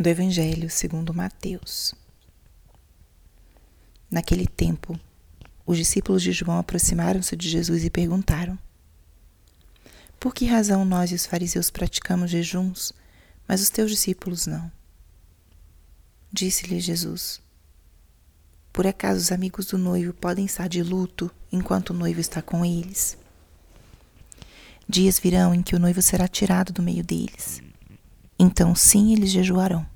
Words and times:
do 0.00 0.08
Evangelho 0.08 0.70
segundo 0.70 1.12
Mateus. 1.12 1.94
Naquele 4.10 4.46
tempo, 4.46 4.98
os 5.66 5.76
discípulos 5.76 6.22
de 6.22 6.32
João 6.32 6.58
aproximaram-se 6.58 7.36
de 7.36 7.46
Jesus 7.50 7.84
e 7.84 7.90
perguntaram: 7.90 8.58
Por 10.18 10.34
que 10.34 10.46
razão 10.46 10.86
nós 10.86 11.12
e 11.12 11.14
os 11.14 11.26
fariseus 11.26 11.68
praticamos 11.68 12.30
jejuns, 12.30 12.94
mas 13.46 13.60
os 13.60 13.68
teus 13.68 13.90
discípulos 13.90 14.46
não? 14.46 14.72
Disse-lhe 16.32 16.80
Jesus: 16.80 17.38
Por 18.72 18.86
acaso 18.86 19.20
os 19.20 19.30
amigos 19.30 19.66
do 19.66 19.76
noivo 19.76 20.14
podem 20.14 20.46
estar 20.46 20.66
de 20.66 20.82
luto 20.82 21.30
enquanto 21.52 21.90
o 21.90 21.94
noivo 21.94 22.20
está 22.22 22.40
com 22.40 22.64
eles? 22.64 23.18
Dias 24.88 25.20
virão 25.20 25.54
em 25.54 25.62
que 25.62 25.76
o 25.76 25.78
noivo 25.78 26.00
será 26.00 26.26
tirado 26.26 26.72
do 26.72 26.82
meio 26.82 27.04
deles 27.04 27.62
então 28.42 28.74
sim 28.74 29.12
eles 29.12 29.30
jejuarão. 29.30 29.86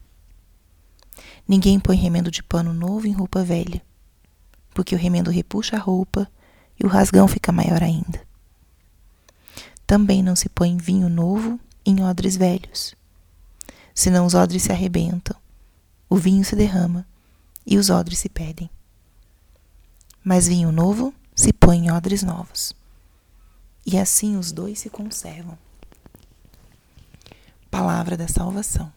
Ninguém 1.48 1.80
põe 1.80 1.96
remendo 1.96 2.30
de 2.30 2.42
pano 2.42 2.74
novo 2.74 3.06
em 3.06 3.12
roupa 3.12 3.42
velha, 3.42 3.82
porque 4.74 4.94
o 4.94 4.98
remendo 4.98 5.30
repuxa 5.30 5.76
a 5.76 5.80
roupa 5.80 6.30
e 6.78 6.84
o 6.84 6.88
rasgão 6.88 7.26
fica 7.26 7.50
maior 7.50 7.82
ainda. 7.82 8.20
Também 9.86 10.22
não 10.22 10.36
se 10.36 10.50
põe 10.50 10.76
vinho 10.76 11.08
novo 11.08 11.58
em 11.86 12.04
odres 12.04 12.36
velhos, 12.36 12.94
senão 13.94 14.26
os 14.26 14.34
odres 14.34 14.64
se 14.64 14.72
arrebentam, 14.72 15.36
o 16.06 16.16
vinho 16.16 16.44
se 16.44 16.54
derrama 16.54 17.06
e 17.66 17.78
os 17.78 17.88
odres 17.88 18.18
se 18.18 18.28
perdem. 18.28 18.68
Mas 20.22 20.46
vinho 20.46 20.70
novo 20.70 21.14
se 21.34 21.50
põe 21.50 21.78
em 21.78 21.90
odres 21.90 22.22
novos, 22.22 22.74
e 23.86 23.96
assim 23.96 24.36
os 24.36 24.52
dois 24.52 24.80
se 24.80 24.90
conservam 24.90 25.56
palavra 27.74 28.16
da 28.16 28.28
salvação. 28.28 28.92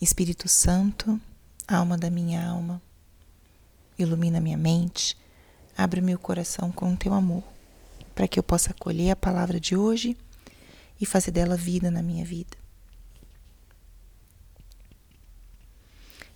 Espírito 0.00 0.48
Santo, 0.48 1.20
alma 1.66 1.98
da 1.98 2.08
minha 2.08 2.48
alma, 2.48 2.80
ilumina 3.98 4.38
minha 4.38 4.56
mente, 4.56 5.18
abre 5.76 6.00
meu 6.00 6.16
coração 6.16 6.70
com 6.70 6.92
o 6.92 6.96
teu 6.96 7.12
amor, 7.12 7.42
para 8.14 8.28
que 8.28 8.38
eu 8.38 8.42
possa 8.44 8.70
acolher 8.70 9.10
a 9.10 9.16
palavra 9.16 9.58
de 9.58 9.74
hoje 9.74 10.16
e 11.00 11.04
fazer 11.04 11.32
dela 11.32 11.56
vida 11.56 11.90
na 11.90 12.00
minha 12.00 12.24
vida. 12.24 12.56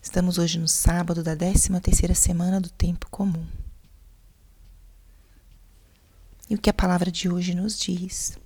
Estamos 0.03 0.37
hoje 0.37 0.59
no 0.59 0.67
sábado 0.67 1.23
da 1.23 1.37
13 1.37 1.79
terceira 1.79 2.15
semana 2.17 2.61
do 2.61 2.71
tempo 2.71 3.07
comum. 3.09 3.47
E 6.51 6.57
o 6.57 6.59
que 6.59 6.69
a 6.69 6.75
palavra 6.75 7.09
de 7.09 7.29
hoje 7.29 7.55
nos 7.55 7.79
diz? 7.79 8.37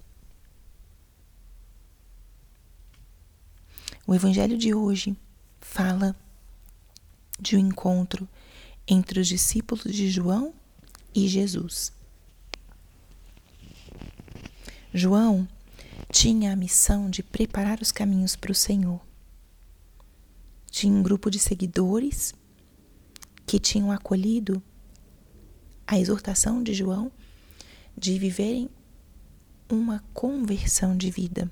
O 4.12 4.14
evangelho 4.14 4.58
de 4.58 4.74
hoje 4.74 5.16
fala 5.58 6.14
de 7.40 7.56
um 7.56 7.58
encontro 7.58 8.28
entre 8.86 9.18
os 9.18 9.26
discípulos 9.26 9.84
de 9.84 10.10
João 10.10 10.52
e 11.14 11.26
Jesus. 11.26 11.90
João 14.92 15.48
tinha 16.10 16.52
a 16.52 16.56
missão 16.56 17.08
de 17.08 17.22
preparar 17.22 17.80
os 17.80 17.90
caminhos 17.90 18.36
para 18.36 18.52
o 18.52 18.54
Senhor. 18.54 19.00
Tinha 20.70 20.92
um 20.92 21.02
grupo 21.02 21.30
de 21.30 21.38
seguidores 21.38 22.34
que 23.46 23.58
tinham 23.58 23.90
acolhido 23.90 24.62
a 25.86 25.98
exortação 25.98 26.62
de 26.62 26.74
João 26.74 27.10
de 27.96 28.18
viverem 28.18 28.68
uma 29.70 30.04
conversão 30.12 30.94
de 30.94 31.10
vida 31.10 31.50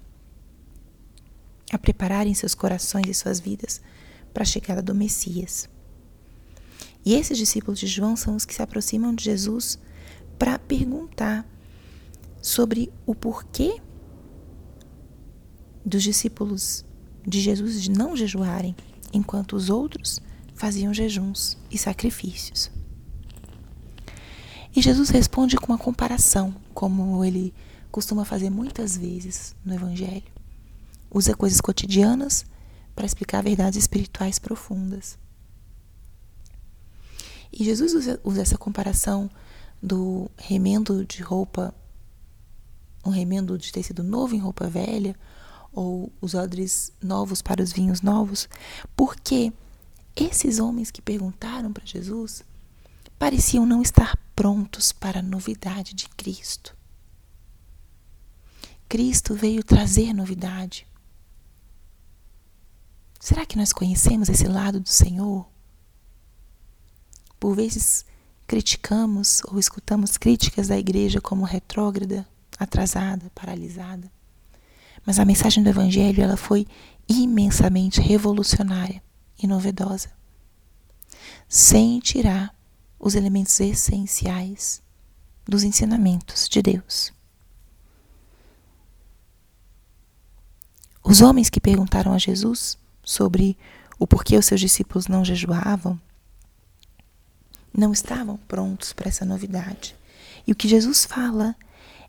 a 1.70 1.78
prepararem 1.78 2.34
seus 2.34 2.54
corações 2.54 3.06
e 3.06 3.14
suas 3.14 3.40
vidas 3.40 3.80
para 4.32 4.42
a 4.42 4.46
chegada 4.46 4.82
do 4.82 4.94
Messias. 4.94 5.68
E 7.04 7.14
esses 7.14 7.38
discípulos 7.38 7.78
de 7.78 7.86
João 7.86 8.16
são 8.16 8.36
os 8.36 8.44
que 8.44 8.54
se 8.54 8.62
aproximam 8.62 9.14
de 9.14 9.25
Jesus 9.25 9.78
para 10.38 10.58
perguntar 10.58 11.47
sobre 12.42 12.92
o 13.06 13.14
porquê 13.14 13.81
dos 15.84 16.03
discípulos 16.03 16.84
de 17.26 17.41
Jesus 17.41 17.88
não 17.88 18.16
jejuarem, 18.16 18.75
enquanto 19.12 19.54
os 19.54 19.70
outros 19.70 20.20
faziam 20.54 20.92
jejuns 20.92 21.56
e 21.70 21.78
sacrifícios. 21.78 22.70
E 24.75 24.81
Jesus 24.81 25.08
responde 25.08 25.56
com 25.56 25.72
uma 25.72 25.78
comparação, 25.78 26.54
como 26.75 27.25
ele 27.25 27.52
costuma 27.91 28.25
fazer 28.25 28.50
muitas 28.50 28.97
vezes 28.97 29.54
no 29.64 29.75
Evangelho 29.75 30.39
usa 31.10 31.34
coisas 31.34 31.60
cotidianas 31.60 32.44
para 32.94 33.06
explicar 33.06 33.43
verdades 33.43 33.78
espirituais 33.78 34.38
profundas. 34.38 35.19
E 37.53 37.65
Jesus 37.65 37.94
usa, 37.94 38.41
essa 38.41 38.56
comparação 38.56 39.28
do 39.82 40.31
remendo 40.37 41.04
de 41.04 41.22
roupa, 41.22 41.75
um 43.04 43.10
remendo 43.10 43.59
de 43.59 43.72
tecido 43.72 44.03
novo 44.03 44.34
em 44.34 44.38
roupa 44.38 44.69
velha, 44.69 45.16
ou 45.72 46.12
os 46.20 46.34
odres 46.34 46.93
novos 47.03 47.41
para 47.41 47.62
os 47.62 47.72
vinhos 47.72 48.03
novos, 48.03 48.49
porque 48.97 49.53
esses 50.15 50.59
homens 50.59 50.91
que 50.91 51.00
perguntaram 51.00 51.72
para 51.72 51.87
Jesus 51.87 52.44
pareciam 53.19 53.65
não 53.66 53.82
estar 53.82 54.16
prontos 54.34 54.93
para 54.93 55.20
a 55.20 55.22
novidade 55.22 55.94
de 55.94 56.09
Cristo. 56.09 56.76
Cristo 58.88 59.34
veio 59.34 59.62
trazer 59.62 60.12
novidade. 60.12 60.87
Será 63.20 63.44
que 63.44 63.58
nós 63.58 63.70
conhecemos 63.70 64.31
esse 64.31 64.48
lado 64.48 64.81
do 64.81 64.88
Senhor? 64.88 65.47
Por 67.38 67.54
vezes 67.54 68.06
criticamos 68.47 69.42
ou 69.44 69.58
escutamos 69.58 70.16
críticas 70.16 70.69
da 70.69 70.78
igreja 70.78 71.20
como 71.20 71.44
retrógrada, 71.44 72.26
atrasada, 72.58 73.31
paralisada. 73.34 74.10
Mas 75.04 75.19
a 75.19 75.26
mensagem 75.26 75.62
do 75.62 75.69
evangelho 75.69 76.22
ela 76.22 76.36
foi 76.36 76.66
imensamente 77.06 78.00
revolucionária 78.00 79.03
e 79.38 79.47
novedosa, 79.47 80.10
sem 81.47 82.00
tirar 82.00 82.56
os 82.98 83.14
elementos 83.14 83.60
essenciais 83.60 84.82
dos 85.44 85.62
ensinamentos 85.62 86.48
de 86.48 86.62
Deus. 86.62 87.12
Os 91.04 91.20
homens 91.20 91.50
que 91.50 91.60
perguntaram 91.60 92.12
a 92.12 92.19
Jesus 92.19 92.79
sobre 93.10 93.59
o 93.98 94.06
porquê 94.06 94.37
os 94.37 94.47
seus 94.47 94.60
discípulos 94.60 95.09
não 95.09 95.25
jejuavam, 95.25 96.00
não 97.76 97.93
estavam 97.93 98.37
prontos 98.37 98.93
para 98.93 99.09
essa 99.09 99.25
novidade. 99.25 99.97
E 100.47 100.53
o 100.53 100.54
que 100.54 100.69
Jesus 100.69 101.04
fala 101.04 101.56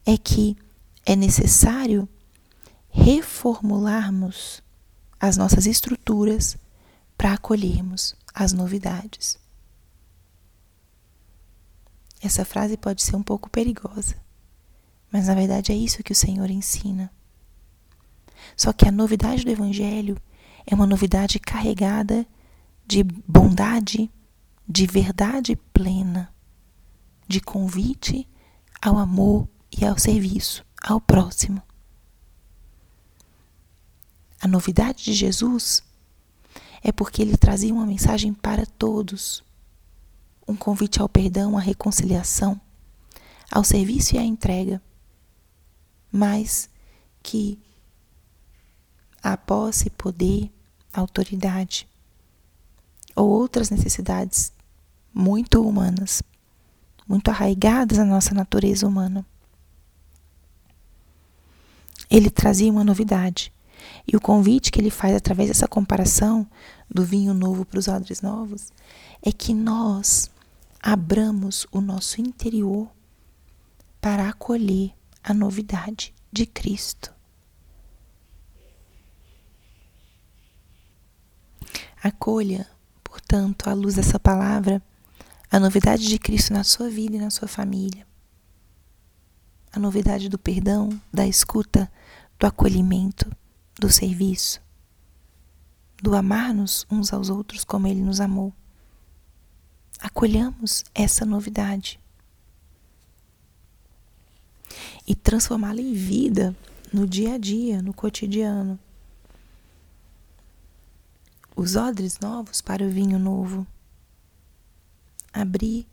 é 0.06 0.16
que 0.16 0.56
é 1.04 1.16
necessário 1.16 2.08
reformularmos 2.92 4.62
as 5.20 5.38
nossas 5.38 5.66
estruturas 5.66 6.56
para 7.18 7.34
acolhermos 7.34 8.16
as 8.32 8.54
novidades. 8.54 9.40
Essa 12.22 12.46
frase 12.46 12.78
pode 12.78 13.02
ser 13.02 13.16
um 13.16 13.24
pouco 13.24 13.50
perigosa, 13.50 14.16
mas 15.12 15.28
na 15.28 15.34
verdade 15.34 15.72
é 15.72 15.76
isso 15.76 16.04
que 16.04 16.12
o 16.12 16.16
Senhor 16.16 16.52
ensina. 16.52 17.12
Só 18.56 18.72
que 18.72 18.88
a 18.88 18.92
novidade 18.92 19.44
do 19.44 19.50
Evangelho 19.50 20.16
é 20.66 20.76
uma 20.76 20.86
novidade 20.86 21.40
carregada 21.40 22.26
de 22.86 23.04
bondade, 23.04 24.12
de 24.68 24.86
verdade 24.86 25.56
plena, 25.74 26.34
de 27.28 27.40
convite 27.40 28.28
ao 28.82 28.98
amor 28.98 29.48
e 29.72 29.86
ao 29.86 29.98
serviço 29.98 30.66
ao 30.82 31.00
próximo. 31.00 31.62
A 34.42 34.48
novidade 34.48 35.04
de 35.04 35.14
Jesus 35.14 35.84
é 36.84 36.92
porque 36.92 37.22
ele 37.22 37.38
trazia 37.38 37.74
uma 37.74 37.86
mensagem 37.86 38.34
para 38.34 38.66
todos, 38.66 39.44
um 40.48 40.56
convite 40.56 41.00
ao 41.00 41.08
perdão, 41.08 41.58
à 41.58 41.62
reconciliação, 41.62 42.60
ao 43.52 43.64
serviço 43.64 44.16
e 44.16 44.18
à 44.18 44.24
entrega, 44.24 44.82
mas 46.12 46.70
que 47.22 47.60
a 49.22 49.38
posse, 49.38 49.90
poder, 49.90 50.52
autoridade 50.94 51.88
ou 53.16 53.30
outras 53.30 53.70
necessidades 53.70 54.52
muito 55.14 55.62
humanas, 55.62 56.24
muito 57.08 57.30
arraigadas 57.30 57.98
na 57.98 58.06
nossa 58.06 58.34
natureza 58.34 58.88
humana. 58.88 59.26
Ele 62.10 62.30
trazia 62.30 62.72
uma 62.72 62.84
novidade. 62.84 63.54
E 64.08 64.16
o 64.16 64.22
convite 64.22 64.72
que 64.72 64.80
ele 64.80 64.92
faz 64.92 65.16
através 65.16 65.50
dessa 65.50 65.68
comparação 65.68 66.48
do 66.90 67.04
vinho 67.04 67.34
novo 67.34 67.66
para 67.66 67.80
os 67.80 67.88
odres 67.88 68.22
novos 68.22 68.72
é 69.22 69.32
que 69.32 69.54
nós 69.54 70.30
abramos 70.82 71.66
o 71.72 71.80
nosso 71.80 72.20
interior 72.22 72.90
para 74.00 74.30
acolher 74.30 74.92
a 75.24 75.34
novidade 75.34 76.14
de 76.32 76.46
Cristo. 76.46 77.14
Acolha, 82.04 82.68
portanto, 83.04 83.70
à 83.70 83.74
luz 83.74 83.94
dessa 83.94 84.20
palavra, 84.20 84.82
a 85.52 85.60
novidade 85.60 86.08
de 86.08 86.18
Cristo 86.18 86.52
na 86.52 86.64
sua 86.64 86.90
vida 86.90 87.16
e 87.16 87.20
na 87.20 87.30
sua 87.30 87.48
família. 87.48 88.08
A 89.72 89.80
novidade 89.80 90.28
do 90.28 90.40
perdão, 90.40 90.90
da 91.14 91.28
escuta, 91.28 91.92
do 92.40 92.48
acolhimento, 92.48 93.32
do 93.80 93.88
serviço, 93.92 94.60
do 96.02 96.16
amar-nos 96.16 96.88
uns 96.90 97.14
aos 97.14 97.30
outros 97.30 97.64
como 97.64 97.86
Ele 97.86 98.02
nos 98.02 98.20
amou. 98.20 98.52
Acolhamos 100.00 100.84
essa 100.96 101.24
novidade 101.24 102.00
e 105.06 105.14
transformá-la 105.14 105.82
em 105.82 105.94
vida 105.94 106.56
no 106.92 107.06
dia 107.06 107.36
a 107.36 107.38
dia, 107.38 107.80
no 107.80 107.94
cotidiano. 107.94 108.80
Os 111.56 111.76
odres 111.76 112.20
novos 112.20 112.62
para 112.62 112.84
o 112.84 112.90
vinho 112.90 113.20
novo. 113.20 113.68
Abrir 115.34 115.88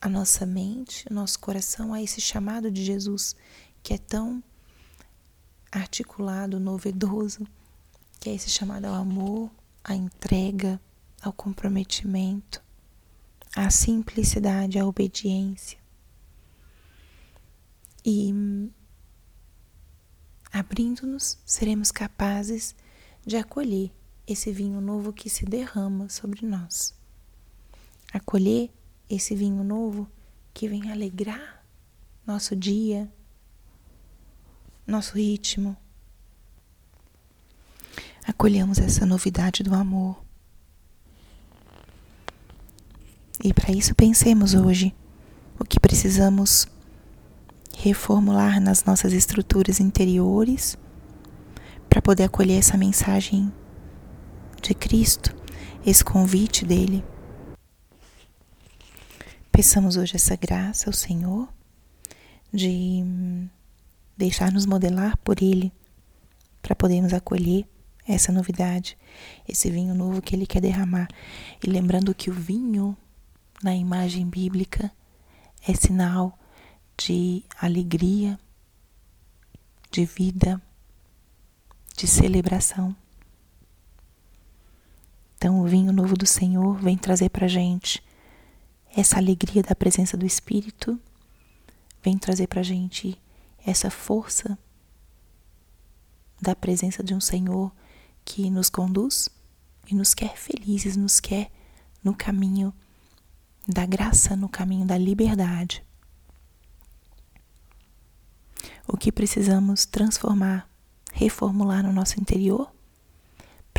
a 0.00 0.08
nossa 0.08 0.46
mente, 0.46 1.06
o 1.10 1.14
nosso 1.14 1.38
coração 1.38 1.92
a 1.92 2.02
esse 2.02 2.20
chamado 2.20 2.70
de 2.70 2.84
Jesus 2.84 3.34
que 3.82 3.94
é 3.94 3.98
tão 3.98 4.42
articulado, 5.72 6.58
novedoso, 6.58 7.46
que 8.18 8.28
é 8.28 8.34
esse 8.34 8.50
chamado 8.50 8.86
ao 8.86 8.94
amor, 8.94 9.50
à 9.82 9.94
entrega, 9.94 10.80
ao 11.22 11.32
comprometimento, 11.32 12.62
à 13.54 13.70
simplicidade, 13.70 14.78
à 14.78 14.86
obediência. 14.86 15.78
E 18.04 18.32
abrindo-nos, 20.52 21.38
seremos 21.44 21.90
capazes 21.90 22.74
de 23.24 23.36
acolher 23.36 23.92
esse 24.32 24.52
vinho 24.52 24.80
novo 24.80 25.12
que 25.12 25.28
se 25.28 25.44
derrama 25.44 26.08
sobre 26.08 26.46
nós. 26.46 26.94
Acolher 28.12 28.70
esse 29.08 29.34
vinho 29.34 29.64
novo 29.64 30.08
que 30.54 30.68
vem 30.68 30.90
alegrar 30.90 31.64
nosso 32.26 32.54
dia, 32.54 33.10
nosso 34.86 35.14
ritmo. 35.16 35.76
Acolhemos 38.26 38.78
essa 38.78 39.04
novidade 39.04 39.62
do 39.62 39.74
amor. 39.74 40.22
E 43.42 43.52
para 43.52 43.72
isso 43.72 43.94
pensemos 43.94 44.54
hoje 44.54 44.94
o 45.58 45.64
que 45.64 45.80
precisamos 45.80 46.66
reformular 47.76 48.60
nas 48.60 48.84
nossas 48.84 49.12
estruturas 49.12 49.80
interiores 49.80 50.76
para 51.88 52.02
poder 52.02 52.24
acolher 52.24 52.58
essa 52.58 52.76
mensagem 52.76 53.50
de 54.60 54.74
Cristo, 54.74 55.34
esse 55.84 56.04
convite 56.04 56.64
dele. 56.64 57.04
Peçamos 59.50 59.96
hoje 59.96 60.16
essa 60.16 60.36
graça 60.36 60.88
ao 60.88 60.92
Senhor 60.92 61.48
de 62.52 63.04
deixar-nos 64.16 64.66
modelar 64.66 65.16
por 65.18 65.42
Ele 65.42 65.72
para 66.60 66.74
podermos 66.74 67.12
acolher 67.12 67.66
essa 68.06 68.32
novidade, 68.32 68.96
esse 69.48 69.70
vinho 69.70 69.94
novo 69.94 70.20
que 70.20 70.34
Ele 70.34 70.46
quer 70.46 70.60
derramar. 70.60 71.08
E 71.64 71.68
lembrando 71.68 72.14
que 72.14 72.30
o 72.30 72.34
vinho, 72.34 72.96
na 73.62 73.74
imagem 73.74 74.26
bíblica, 74.26 74.90
é 75.66 75.74
sinal 75.74 76.38
de 76.96 77.44
alegria, 77.60 78.38
de 79.90 80.04
vida, 80.04 80.60
de 81.96 82.06
celebração. 82.06 82.94
Vinho 85.70 85.92
novo 85.92 86.16
do 86.16 86.26
Senhor 86.26 86.74
vem 86.80 86.98
trazer 86.98 87.28
para 87.28 87.46
a 87.46 87.48
gente 87.48 88.02
essa 88.92 89.18
alegria 89.18 89.62
da 89.62 89.72
presença 89.72 90.16
do 90.16 90.26
Espírito, 90.26 90.98
vem 92.02 92.18
trazer 92.18 92.48
para 92.48 92.58
a 92.58 92.64
gente 92.64 93.16
essa 93.64 93.88
força 93.88 94.58
da 96.42 96.56
presença 96.56 97.04
de 97.04 97.14
um 97.14 97.20
Senhor 97.20 97.70
que 98.24 98.50
nos 98.50 98.68
conduz 98.68 99.28
e 99.86 99.94
nos 99.94 100.12
quer 100.12 100.36
felizes, 100.36 100.96
nos 100.96 101.20
quer 101.20 101.52
no 102.02 102.16
caminho 102.16 102.74
da 103.68 103.86
graça, 103.86 104.34
no 104.34 104.48
caminho 104.48 104.84
da 104.84 104.98
liberdade. 104.98 105.84
O 108.88 108.96
que 108.96 109.12
precisamos 109.12 109.86
transformar, 109.86 110.68
reformular 111.12 111.84
no 111.84 111.92
nosso 111.92 112.18
interior 112.18 112.72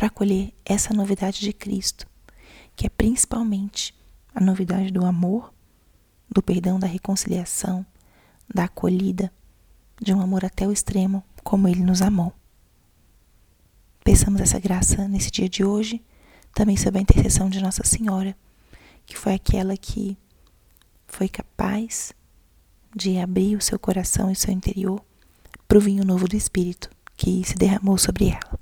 para 0.02 0.08
acolher 0.08 0.52
essa 0.64 0.92
novidade 0.92 1.38
de 1.38 1.52
Cristo, 1.52 2.08
que 2.74 2.86
é 2.86 2.90
principalmente 2.90 3.94
a 4.34 4.40
novidade 4.40 4.90
do 4.90 5.06
amor, 5.06 5.54
do 6.28 6.42
perdão, 6.42 6.76
da 6.76 6.88
reconciliação, 6.88 7.86
da 8.52 8.64
acolhida, 8.64 9.32
de 10.00 10.12
um 10.12 10.20
amor 10.20 10.44
até 10.44 10.66
o 10.66 10.72
extremo, 10.72 11.22
como 11.44 11.68
Ele 11.68 11.84
nos 11.84 12.02
amou. 12.02 12.32
Peçamos 14.02 14.40
essa 14.40 14.58
graça 14.58 15.06
nesse 15.06 15.30
dia 15.30 15.48
de 15.48 15.62
hoje, 15.64 16.02
também 16.52 16.76
sob 16.76 16.98
a 16.98 17.02
intercessão 17.02 17.48
de 17.48 17.62
Nossa 17.62 17.84
Senhora, 17.84 18.36
que 19.06 19.16
foi 19.16 19.34
aquela 19.34 19.76
que 19.76 20.18
foi 21.06 21.28
capaz 21.28 22.12
de 22.92 23.20
abrir 23.20 23.54
o 23.54 23.62
seu 23.62 23.78
coração 23.78 24.30
e 24.30 24.32
o 24.32 24.36
seu 24.36 24.52
interior 24.52 25.00
para 25.68 25.78
o 25.78 25.80
vinho 25.80 26.04
novo 26.04 26.26
do 26.26 26.34
Espírito 26.34 26.90
que 27.16 27.44
se 27.44 27.54
derramou 27.54 27.96
sobre 27.96 28.30
ela. 28.30 28.61